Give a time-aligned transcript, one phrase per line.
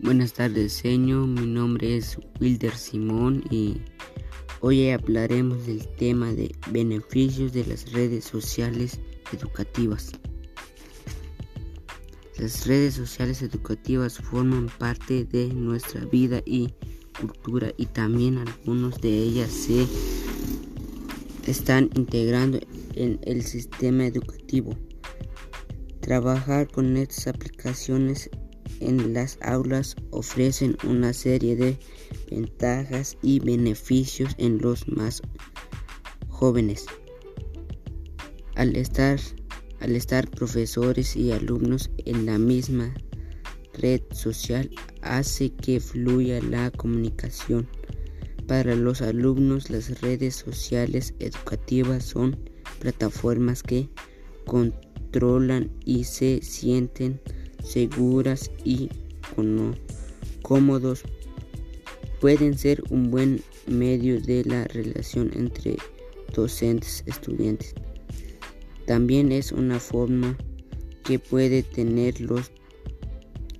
[0.00, 1.26] Buenas tardes, señor.
[1.26, 3.78] Mi nombre es Wilder Simón y
[4.60, 9.00] hoy hablaremos del tema de beneficios de las redes sociales
[9.32, 10.12] educativas.
[12.38, 16.72] Las redes sociales educativas forman parte de nuestra vida y
[17.20, 19.84] cultura y también algunos de ellas se
[21.50, 22.60] están integrando
[22.94, 24.78] en el sistema educativo.
[26.00, 28.30] Trabajar con estas aplicaciones
[28.80, 31.78] en las aulas ofrecen una serie de
[32.30, 35.22] ventajas y beneficios en los más
[36.28, 36.86] jóvenes.
[38.54, 39.20] Al estar,
[39.80, 42.94] al estar profesores y alumnos en la misma
[43.74, 44.70] red social
[45.02, 47.68] hace que fluya la comunicación.
[48.46, 52.38] Para los alumnos las redes sociales educativas son
[52.80, 53.88] plataformas que
[54.46, 57.20] controlan y se sienten
[57.68, 58.88] seguras y
[60.42, 61.02] cómodos
[62.20, 65.76] pueden ser un buen medio de la relación entre
[66.34, 67.74] docentes y estudiantes.
[68.86, 70.36] También es una forma
[71.04, 72.50] que puede tener los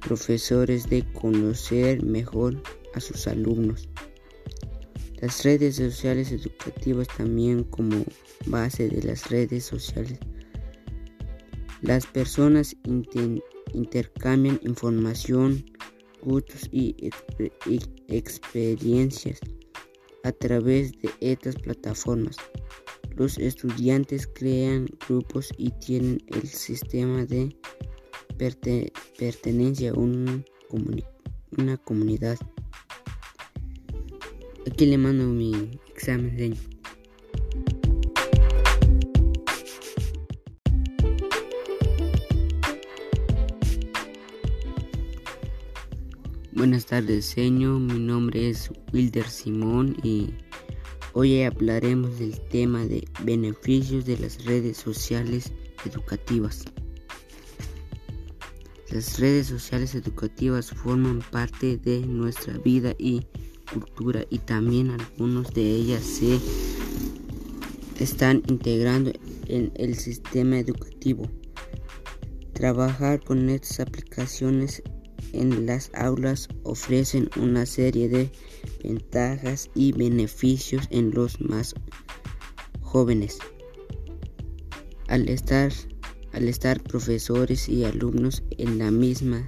[0.00, 2.60] profesores de conocer mejor
[2.94, 3.88] a sus alumnos.
[5.20, 8.04] Las redes sociales educativas también como
[8.46, 10.18] base de las redes sociales.
[11.80, 12.76] Las personas
[13.74, 15.64] intercambian información,
[16.22, 17.10] gustos y
[18.08, 19.40] experiencias
[20.24, 22.36] a través de estas plataformas.
[23.16, 27.54] Los estudiantes crean grupos y tienen el sistema de
[29.18, 30.44] pertenencia a una
[31.84, 32.38] comunidad.
[34.66, 36.56] Aquí le mando mi examen de
[46.54, 47.80] Buenas tardes, señor.
[47.80, 50.34] Mi nombre es Wilder Simón y
[51.14, 55.50] hoy hablaremos del tema de beneficios de las redes sociales
[55.86, 56.66] educativas.
[58.90, 63.26] Las redes sociales educativas forman parte de nuestra vida y
[63.72, 66.38] cultura y también algunos de ellas se
[67.98, 69.10] están integrando
[69.46, 71.30] en el sistema educativo.
[72.52, 74.82] Trabajar con estas aplicaciones
[75.32, 78.30] en las aulas ofrecen una serie de
[78.82, 81.74] ventajas y beneficios en los más
[82.80, 83.38] jóvenes.
[85.08, 85.72] Al estar,
[86.32, 89.46] al estar profesores y alumnos en la misma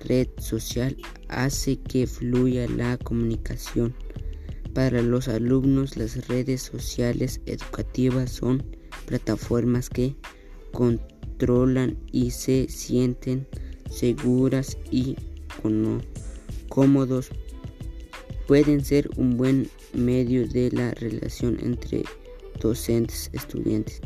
[0.00, 0.96] red social
[1.28, 3.94] hace que fluya la comunicación.
[4.74, 8.64] Para los alumnos las redes sociales educativas son
[9.06, 10.16] plataformas que
[10.72, 13.48] controlan y se sienten
[13.90, 15.16] seguras y
[16.68, 17.30] cómodos
[18.46, 22.04] pueden ser un buen medio de la relación entre
[22.60, 24.00] docentes y estudiantes.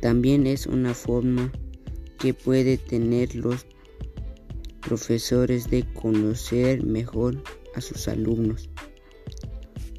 [0.00, 1.50] También es una forma
[2.18, 3.66] que puede tener los
[4.80, 7.42] profesores de conocer mejor
[7.74, 8.68] a sus alumnos.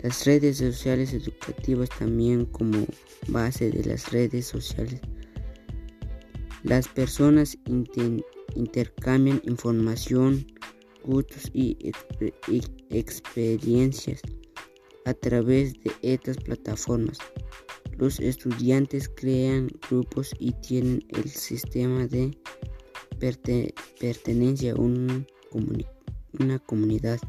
[0.01, 2.85] Las redes sociales educativas también como
[3.27, 5.01] base de las redes sociales.
[6.63, 7.57] Las personas
[8.55, 10.45] intercambian información,
[11.03, 11.77] gustos y
[12.89, 14.21] experiencias
[15.05, 17.19] a través de estas plataformas.
[17.97, 22.37] Los estudiantes crean grupos y tienen el sistema de
[23.99, 25.25] pertenencia a una
[26.65, 27.19] comunidad.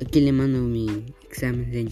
[0.00, 1.90] Aquí le mando mi examen de